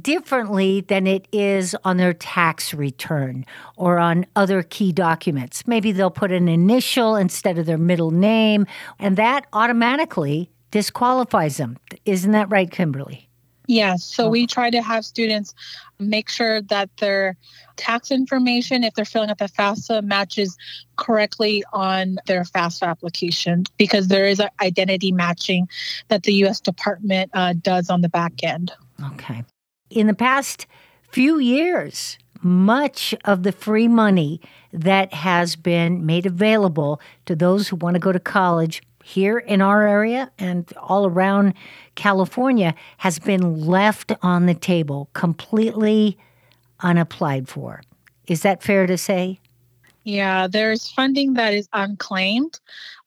[0.00, 3.44] differently than it is on their tax return
[3.76, 5.66] or on other key documents.
[5.66, 8.66] Maybe they'll put an initial instead of their middle name,
[9.00, 11.76] and that automatically disqualifies them.
[12.04, 13.28] Isn't that right, Kimberly?
[13.66, 14.02] Yes.
[14.02, 15.54] So we try to have students
[16.00, 17.36] make sure that their
[17.76, 20.56] tax information, if they're filling out the FAFSA, matches
[20.96, 25.68] correctly on their FAFSA application because there is an identity matching
[26.08, 26.60] that the U.S.
[26.60, 28.72] Department uh, does on the back end.
[29.14, 29.44] Okay
[29.90, 30.66] in the past
[31.10, 34.40] few years, much of the free money
[34.72, 39.60] that has been made available to those who want to go to college here in
[39.60, 41.54] our area and all around
[41.94, 46.18] California has been left on the table, completely
[46.80, 47.82] unapplied for.
[48.26, 49.40] Is that fair to say?
[50.04, 52.58] Yeah, there's funding that is unclaimed.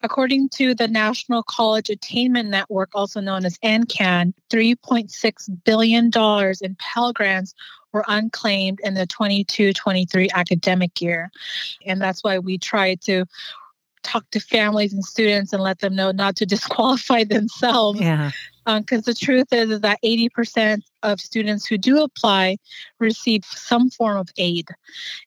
[0.04, 6.12] According to the National College Attainment Network, also known as NCAN, $3.6 billion
[6.62, 7.56] in Pell Grants
[7.94, 11.32] were unclaimed in the 22 23 academic year.
[11.86, 13.26] And that's why we try to
[14.04, 18.00] talk to families and students and let them know not to disqualify themselves.
[18.00, 18.32] Yeah.
[18.66, 22.58] Because um, the truth is, is that 80% of students who do apply
[23.00, 24.70] receive some form of aid.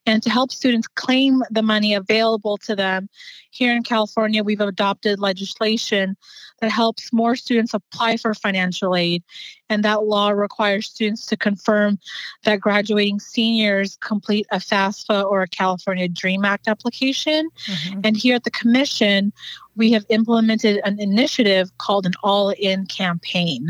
[0.07, 3.09] And to help students claim the money available to them,
[3.51, 6.17] here in California, we've adopted legislation
[6.61, 9.23] that helps more students apply for financial aid.
[9.69, 11.99] And that law requires students to confirm
[12.45, 17.49] that graduating seniors complete a FAFSA or a California DREAM Act application.
[17.67, 18.01] Mm-hmm.
[18.05, 19.33] And here at the Commission,
[19.75, 23.69] we have implemented an initiative called an All In campaign.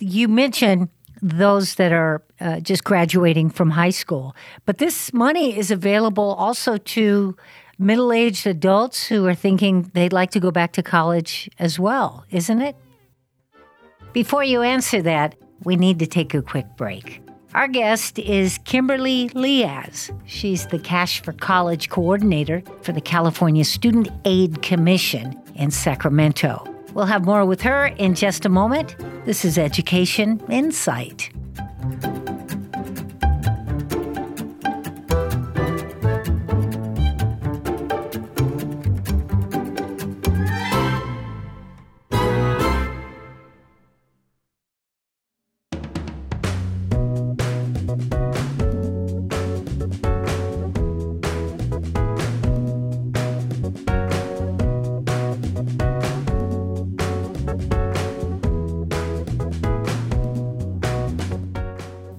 [0.00, 0.88] You mentioned
[1.24, 6.76] those that are uh, just graduating from high school, but this money is available also
[6.76, 7.34] to
[7.78, 12.24] middle aged adults who are thinking they'd like to go back to college as well,
[12.30, 12.76] isn't it?
[14.12, 15.34] Before you answer that,
[15.64, 17.22] we need to take a quick break.
[17.54, 20.10] Our guest is Kimberly Liaz.
[20.26, 26.73] She's the Cash for College coordinator for the California Student Aid Commission in Sacramento.
[26.94, 28.96] We'll have more with her in just a moment.
[29.26, 31.30] This is Education Insight.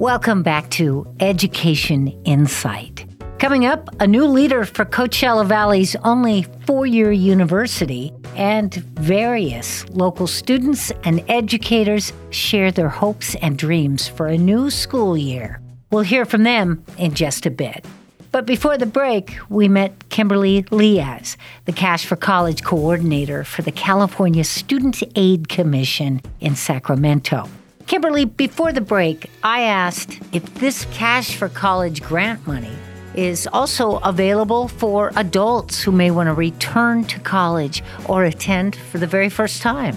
[0.06, 3.08] Welcome back to Education Insight.
[3.40, 10.28] Coming up, a new leader for Coachella Valley's only four year university, and various local
[10.28, 15.60] students and educators share their hopes and dreams for a new school year.
[15.92, 17.84] We'll hear from them in just a bit.
[18.32, 21.36] But before the break, we met Kimberly Liaz,
[21.66, 27.50] the Cash for College coordinator for the California Student Aid Commission in Sacramento.
[27.88, 32.76] Kimberly, before the break, I asked if this Cash for College grant money
[33.14, 38.98] is also available for adults who may want to return to college or attend for
[38.98, 39.96] the very first time.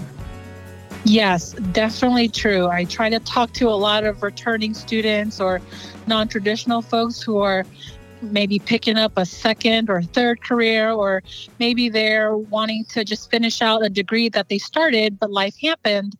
[1.03, 2.67] Yes, definitely true.
[2.67, 5.59] I try to talk to a lot of returning students or
[6.07, 7.65] non traditional folks who are
[8.21, 11.23] maybe picking up a second or third career, or
[11.57, 16.17] maybe they're wanting to just finish out a degree that they started, but life happened.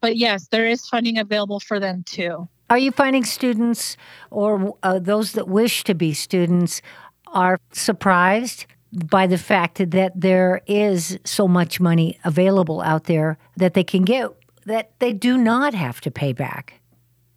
[0.00, 2.48] But yes, there is funding available for them too.
[2.70, 3.96] Are you finding students
[4.30, 6.82] or uh, those that wish to be students
[7.28, 13.74] are surprised by the fact that there is so much money available out there that
[13.74, 14.30] they can get
[14.66, 16.80] that they do not have to pay back?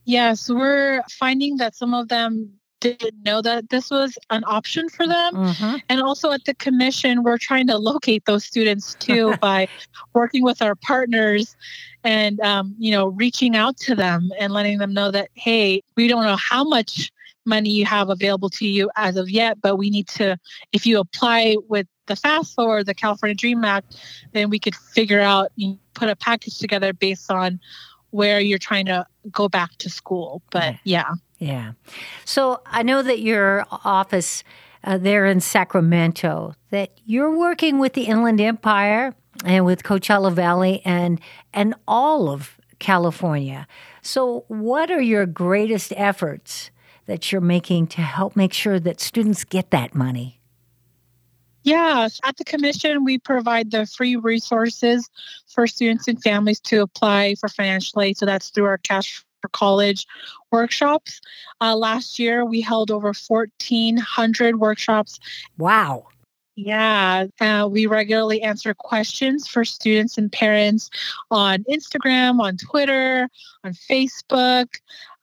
[0.05, 5.07] Yes, we're finding that some of them didn't know that this was an option for
[5.07, 5.33] them.
[5.33, 5.77] Mm-hmm.
[5.87, 9.69] And also at the commission, we're trying to locate those students too by
[10.13, 11.55] working with our partners
[12.03, 16.07] and, um, you know, reaching out to them and letting them know that, hey, we
[16.07, 17.11] don't know how much
[17.45, 20.37] money you have available to you as of yet, but we need to,
[20.73, 23.95] if you apply with the FAFSA or the California Dream Act,
[24.33, 25.51] then we could figure out,
[25.93, 27.59] put a package together based on
[28.11, 30.41] where you're trying to go back to school.
[30.51, 31.11] But yeah.
[31.39, 31.73] Yeah.
[32.23, 34.43] So I know that your office
[34.83, 40.81] uh, there in Sacramento, that you're working with the Inland Empire and with Coachella Valley
[40.85, 41.19] and
[41.53, 43.67] and all of California.
[44.01, 46.71] So what are your greatest efforts
[47.05, 50.40] that you're making to help make sure that students get that money?
[51.63, 55.09] Yes, at the commission, we provide the free resources
[55.47, 58.17] for students and families to apply for financial aid.
[58.17, 60.07] So that's through our Cash for College
[60.51, 61.21] workshops.
[61.59, 65.19] Uh, last year, we held over 1,400 workshops.
[65.57, 66.07] Wow.
[66.55, 70.89] Yeah, uh, we regularly answer questions for students and parents
[71.31, 73.29] on Instagram, on Twitter,
[73.63, 74.67] on Facebook,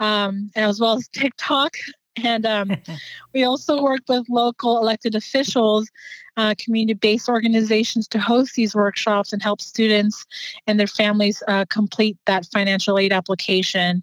[0.01, 1.77] um, and as well as TikTok.
[2.25, 2.77] And um,
[3.35, 5.89] we also work with local elected officials,
[6.37, 10.25] uh, community based organizations to host these workshops and help students
[10.67, 14.03] and their families uh, complete that financial aid application.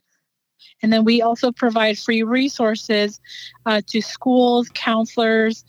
[0.82, 3.20] And then we also provide free resources
[3.66, 5.64] uh, to schools, counselors,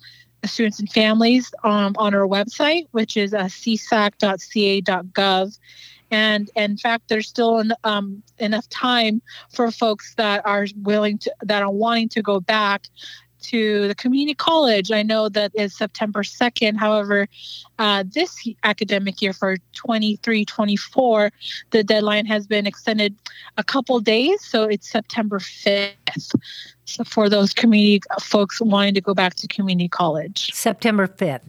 [0.44, 3.88] students, and families um, on our website, which is uh, csac.ca.gov.
[6.10, 11.34] And in fact, there's still an, um, enough time for folks that are willing to,
[11.42, 12.86] that are wanting to go back
[13.46, 14.90] to the community college.
[14.90, 16.76] I know that is September 2nd.
[16.76, 17.28] However,
[17.78, 21.30] uh, this academic year for 23 24,
[21.70, 23.14] the deadline has been extended
[23.56, 24.44] a couple days.
[24.44, 26.34] So it's September 5th.
[26.84, 30.52] So for those community folks wanting to go back to community college.
[30.52, 31.42] September 5th.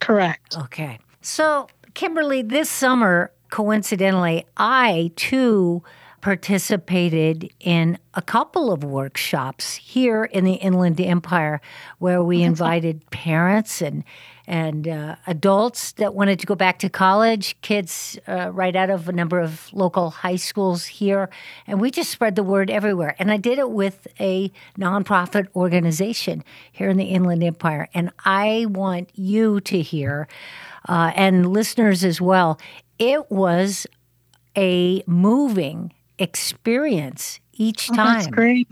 [0.00, 0.56] Correct.
[0.58, 0.98] Okay.
[1.20, 5.82] So, Kimberly, this summer, coincidentally, I too
[6.22, 11.60] participated in a couple of workshops here in the Inland Empire
[11.98, 14.04] where we invited parents and
[14.46, 19.08] and uh, adults that wanted to go back to college, kids uh, right out of
[19.08, 21.30] a number of local high schools here,
[21.66, 23.14] and we just spread the word everywhere.
[23.20, 26.42] And I did it with a nonprofit organization
[26.72, 30.26] here in the Inland Empire, and I want you to hear,
[30.88, 32.58] uh, and listeners as well.
[33.02, 33.84] It was
[34.56, 38.20] a moving experience each oh, time.
[38.20, 38.68] That's great.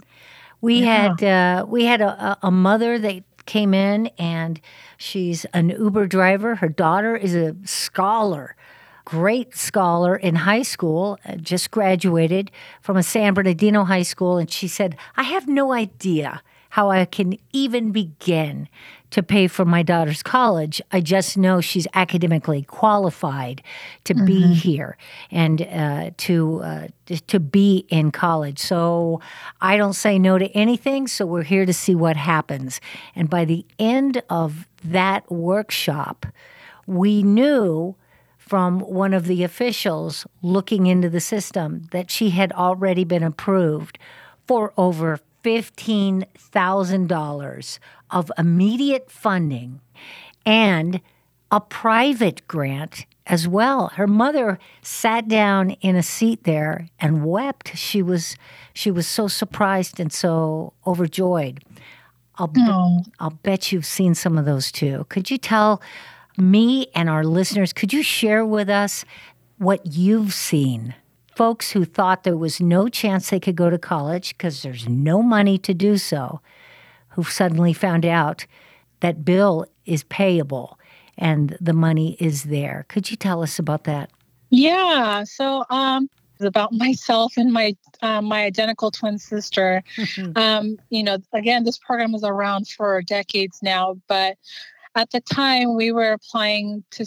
[0.60, 1.16] We yeah.
[1.16, 4.60] had uh, we had a, a mother that came in and
[4.98, 6.54] she's an Uber driver.
[6.54, 8.54] Her daughter is a scholar,
[9.04, 14.38] great scholar in high school, uh, just graduated from a San Bernardino high school.
[14.38, 18.68] And she said, I have no idea how I can even begin
[19.10, 20.80] to pay for my daughter's college.
[20.92, 23.62] I just know she's academically qualified
[24.04, 24.24] to mm-hmm.
[24.24, 24.96] be here
[25.30, 26.88] and uh, to uh,
[27.26, 28.58] to be in college.
[28.58, 29.20] So
[29.60, 31.08] I don't say no to anything.
[31.08, 32.80] So we're here to see what happens.
[33.14, 36.26] And by the end of that workshop,
[36.86, 37.96] we knew
[38.38, 43.98] from one of the officials looking into the system that she had already been approved
[44.46, 47.78] for over $15,000
[48.10, 49.80] of immediate funding
[50.44, 51.00] and
[51.50, 53.88] a private grant as well.
[53.94, 57.74] Her mother sat down in a seat there and wept.
[57.76, 58.36] She was
[58.72, 61.62] she was so surprised and so overjoyed.
[62.36, 63.02] I'll Oh.
[63.18, 65.04] I'll bet you've seen some of those too.
[65.08, 65.82] Could you tell
[66.38, 69.04] me and our listeners, could you share with us
[69.58, 70.94] what you've seen?
[71.40, 75.22] Folks who thought there was no chance they could go to college because there's no
[75.22, 76.42] money to do so,
[77.08, 78.44] who suddenly found out
[79.00, 80.78] that bill is payable
[81.16, 82.84] and the money is there.
[82.88, 84.10] Could you tell us about that?
[84.50, 85.24] Yeah.
[85.24, 86.10] So um
[86.40, 89.82] about myself and my uh, my identical twin sister.
[90.36, 94.36] Um, you know, again, this program is around for decades now, but
[94.94, 97.06] at the time we were applying to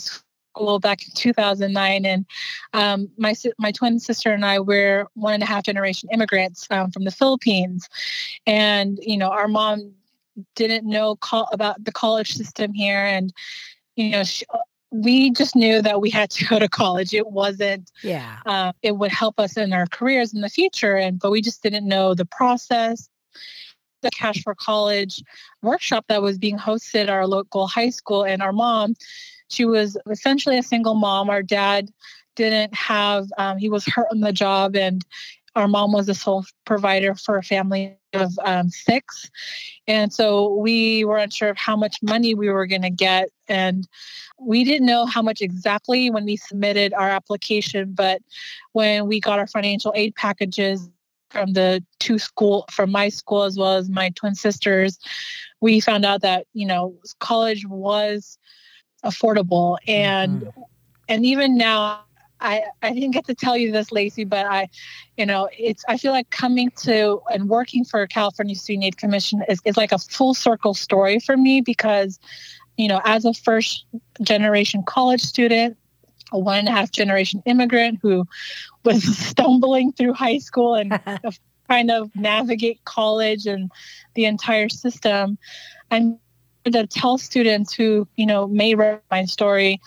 [0.53, 2.25] school back in 2009, and
[2.73, 6.91] um, my my twin sister and I were one and a half generation immigrants um,
[6.91, 7.89] from the Philippines,
[8.45, 9.93] and you know, our mom
[10.55, 11.17] didn't know
[11.51, 13.33] about the college system here, and
[13.95, 14.45] you know, she,
[14.91, 17.13] we just knew that we had to go to college.
[17.13, 18.37] It wasn't yeah.
[18.45, 21.63] uh, it would help us in our careers in the future and but we just
[21.63, 23.09] didn't know the process
[24.03, 25.23] the cash for college
[25.63, 28.93] workshop that was being hosted at our local high school and our mom
[29.53, 31.29] she was essentially a single mom.
[31.29, 31.89] Our dad
[32.35, 35.05] didn't have um, he was hurt on the job and
[35.55, 39.29] our mom was the sole provider for a family of um, six.
[39.87, 43.87] And so we were unsure of how much money we were going to get and
[44.39, 48.21] we didn't know how much exactly when we submitted our application but
[48.71, 50.89] when we got our financial aid packages
[51.29, 54.99] from the two school from my school as well as my twin sisters
[55.61, 58.37] we found out that you know college was
[59.03, 59.77] affordable.
[59.87, 60.61] And mm-hmm.
[61.07, 62.03] and even now
[62.43, 64.67] I, I didn't get to tell you this, Lacey, but I,
[65.17, 69.43] you know, it's I feel like coming to and working for California Student Aid Commission
[69.47, 72.19] is, is like a full circle story for me because,
[72.77, 73.85] you know, as a first
[74.21, 75.77] generation college student,
[76.33, 78.27] a one and a half generation immigrant who
[78.83, 80.99] was stumbling through high school and
[81.67, 83.71] trying to navigate college and
[84.15, 85.37] the entire system,
[85.91, 86.19] I'm
[86.65, 89.79] to tell students who you know may read my story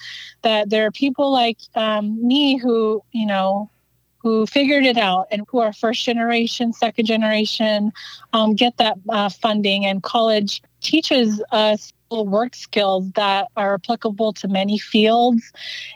[0.43, 3.71] that there are people like um, me who you know
[4.19, 7.93] who figured it out and who are first generation second generation
[8.33, 9.87] um, get that uh, funding.
[9.87, 15.53] And college teaches us work skills that are applicable to many fields.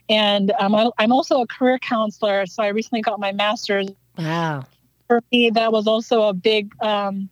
[0.08, 3.88] And um, I- i'm also a career counselor so i recently got my master's.
[4.18, 4.64] Wow.
[5.06, 7.28] for me that was also a big um,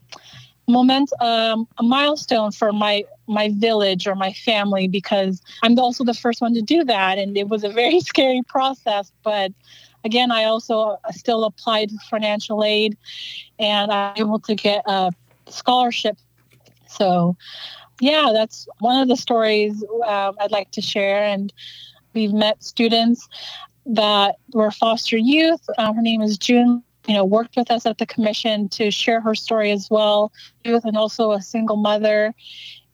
[0.69, 6.15] moment um, a milestone for my my village or my family because i'm also the
[6.15, 7.19] first one to do that.
[7.19, 9.53] And it was a very scary process but
[10.05, 12.97] again i also still applied for financial aid
[13.59, 15.13] and i'm able to get a
[15.49, 16.17] scholarship.
[16.87, 17.37] So
[18.01, 21.23] yeah that's one of the stories um, i'd like to share.
[21.23, 21.53] And
[22.15, 23.29] we've met students
[23.87, 27.97] that were foster youth um, her name is june you know, worked with us at
[27.97, 30.31] the commission to share her story as well,
[30.63, 32.35] youth and also a single mother.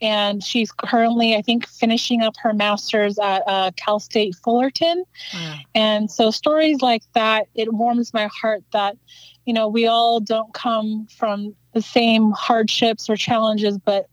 [0.00, 5.04] And she's currently, I think, finishing up her master's at uh, Cal State Fullerton.
[5.32, 5.56] Wow.
[5.74, 8.96] And so stories like that, it warms my heart that,
[9.46, 14.08] you know, we all don't come from the same hardships or challenges, but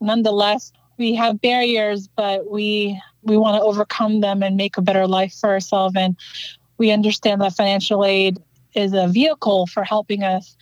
[0.00, 5.06] nonetheless, we have barriers, but we we want to overcome them and make a better
[5.06, 5.94] life for ourselves.
[5.96, 6.16] And
[6.78, 8.38] we understand that financial aid
[8.74, 10.56] is a vehicle for helping us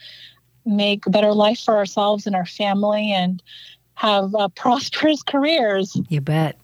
[0.64, 3.42] make a better life for ourselves and our family and
[3.94, 5.98] have uh, prosperous careers.
[6.08, 6.56] You bet.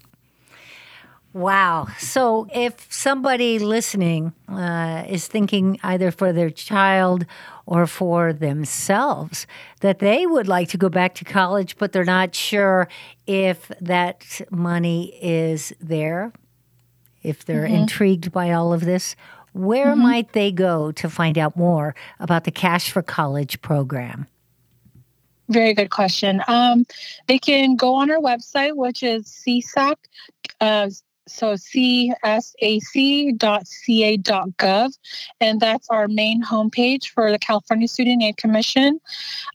[1.36, 1.88] Wow.
[1.98, 7.26] So, if somebody listening uh, is thinking either for their child
[7.66, 9.46] or for themselves
[9.80, 12.88] that they would like to go back to college, but they're not sure
[13.26, 16.32] if that money is there,
[17.22, 19.14] if they're intrigued by all of this,
[19.56, 24.26] where might they go to find out more about the Cash for College program?
[25.48, 26.42] Very good question.
[26.48, 26.84] Um,
[27.28, 29.94] they can go on our website, which is CSAC,
[30.60, 30.90] uh,
[31.28, 32.12] so csac.ca.gov,
[35.40, 39.00] and that's our main homepage for the California Student Aid Commission.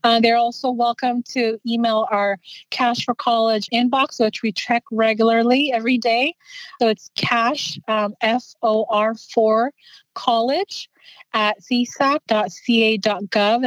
[0.04, 5.72] Uh, they're also welcome to email our Cash for College inbox, which we check regularly
[5.74, 6.36] every day.
[6.82, 9.72] So it's cash, um, F O R 4
[10.14, 10.90] college
[11.34, 12.08] at csac.ca.gov,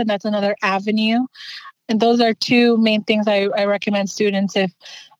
[0.01, 1.27] and that's another avenue.
[1.89, 4.73] And those are two main things I, I recommend students if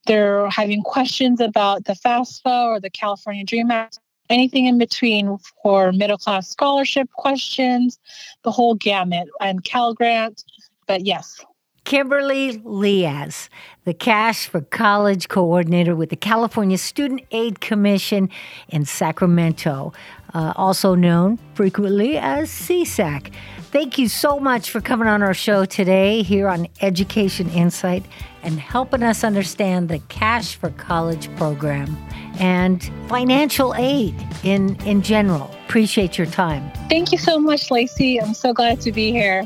[0.07, 3.99] they're having questions about the FAFSA or the California Dream Act,
[4.31, 7.99] anything in between for middle class scholarship questions,
[8.43, 10.45] the whole gamut, and Cal Grant.
[10.87, 11.45] But yes,
[11.85, 13.51] Kimberly Liaz,
[13.85, 18.31] the Cash for College Coordinator with the California Student Aid Commission
[18.69, 19.93] in Sacramento,
[20.33, 23.33] uh, also known frequently as CSAC.
[23.75, 28.05] Thank you so much for coming on our show today here on Education Insight
[28.45, 31.97] and helping us understand the Cash for College program
[32.39, 34.15] and financial aid
[34.45, 35.51] in, in general.
[35.67, 36.71] Appreciate your time.
[36.89, 38.23] Thank you so much, Lacey.
[38.23, 39.45] I'm so glad to be here.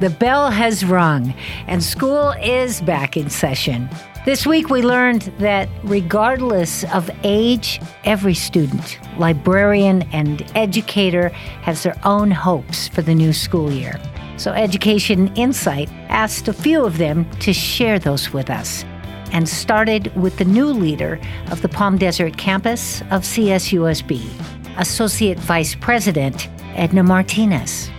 [0.00, 1.34] The bell has rung
[1.66, 3.88] and school is back in session.
[4.24, 11.30] This week we learned that regardless of age, every student, librarian, and educator
[11.62, 13.98] has their own hopes for the new school year.
[14.36, 18.84] So Education Insight asked a few of them to share those with us
[19.32, 21.18] and started with the new leader
[21.50, 24.28] of the Palm Desert campus of CSUSB,
[24.78, 27.90] Associate Vice President Edna Martinez.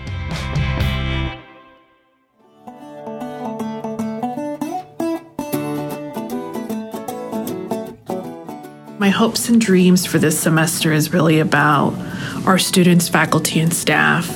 [9.09, 11.95] My hopes and dreams for this semester is really about
[12.45, 14.27] our students, faculty, and staff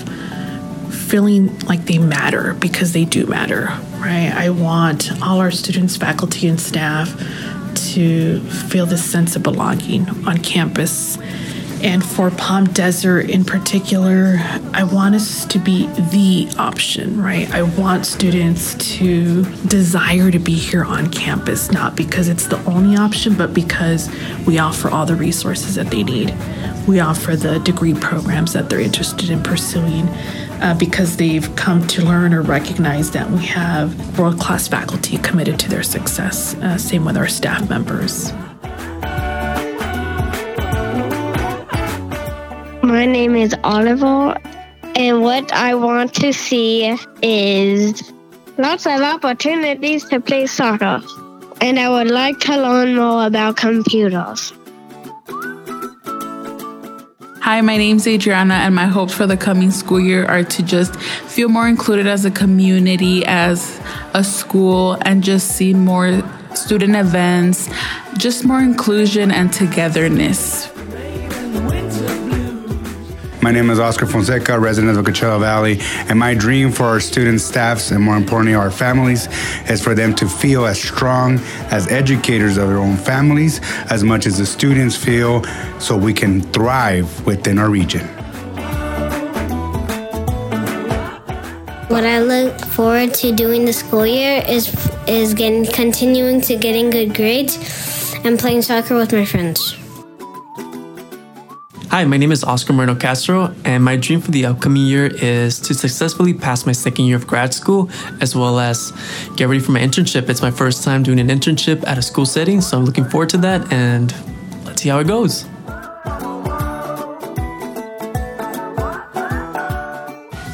[0.91, 3.65] feeling like they matter because they do matter,
[3.99, 4.33] right?
[4.35, 7.15] I want all our students, faculty, and staff
[7.93, 11.19] to feel this sense of belonging on campus
[11.83, 14.37] and for Palm Desert in particular,
[14.73, 17.53] I want us to be the option, right?
[17.53, 22.95] I want students to desire to be here on campus, not because it's the only
[22.95, 24.09] option, but because
[24.47, 26.33] we offer all the resources that they need.
[26.87, 30.07] We offer the degree programs that they're interested in pursuing.
[30.61, 35.59] Uh, because they've come to learn or recognize that we have world class faculty committed
[35.59, 36.55] to their success.
[36.55, 38.31] Uh, same with our staff members.
[42.93, 44.37] My name is Oliver,
[44.95, 48.13] and what I want to see is
[48.59, 51.01] lots of opportunities to play soccer.
[51.59, 54.53] And I would like to learn more about computers.
[57.41, 60.95] Hi, my name's Adriana, and my hopes for the coming school year are to just
[60.95, 63.81] feel more included as a community, as
[64.13, 66.21] a school, and just see more
[66.53, 67.71] student events,
[68.19, 70.69] just more inclusion and togetherness.
[73.43, 75.77] My name is Oscar Fonseca, resident of Coachella Valley,
[76.07, 79.27] and my dream for our students, staffs, and more importantly, our families
[79.69, 81.39] is for them to feel as strong
[81.69, 83.59] as educators of their own families
[83.91, 85.43] as much as the students feel
[85.77, 88.07] so we can thrive within our region.
[91.89, 94.73] What I look forward to doing the school year is
[95.05, 97.57] is getting continuing to getting good grades
[98.23, 99.82] and playing soccer with my friends.
[101.93, 105.59] Hi, my name is Oscar Moreno Castro, and my dream for the upcoming year is
[105.59, 107.87] to successfully pass my second year of grad school,
[108.19, 108.91] as well as
[109.35, 110.27] get ready for my internship.
[110.27, 113.29] It's my first time doing an internship at a school setting, so I'm looking forward
[113.29, 114.11] to that, and
[114.65, 115.45] let's see how it goes.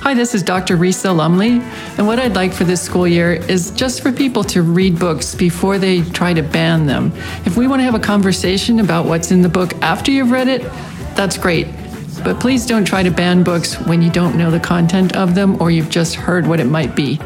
[0.03, 0.75] Hi, this is Dr.
[0.75, 1.61] Risa Lumley,
[1.97, 5.35] and what I'd like for this school year is just for people to read books
[5.35, 7.13] before they try to ban them.
[7.45, 10.49] If we want to have a conversation about what's in the book after you've read
[10.49, 10.69] it,
[11.19, 11.67] that's great.
[12.23, 15.61] But please don't try to ban books when you don't know the content of them
[15.61, 17.17] or you've just heard what it might be.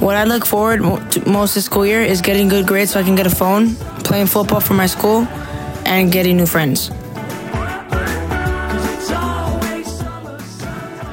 [0.00, 0.80] What I look forward
[1.12, 3.74] to most this school year is getting good grades so I can get a phone,
[4.08, 5.28] playing football for my school,
[5.84, 6.90] and getting new friends.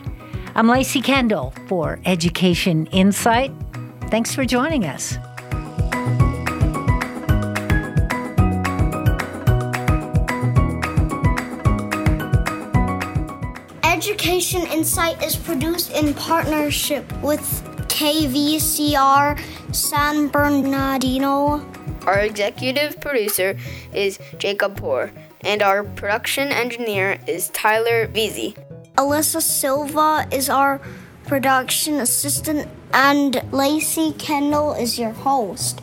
[0.56, 3.52] I'm Lacey Kendall for Education Insight.
[4.10, 5.18] Thanks for joining us.
[13.84, 17.42] Education Insight is produced in partnership with
[17.90, 19.38] KVCR
[19.74, 21.66] San Bernardino
[22.06, 23.58] Our executive producer
[23.94, 25.12] is Jacob Poor,
[25.42, 28.56] and our production engineer is Tyler Veazey.
[28.96, 30.82] Alyssa Silva is our
[31.26, 35.82] production assistant, and Lacey Kendall is your host.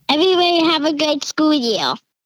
[0.09, 1.97] Everybody have a great school year.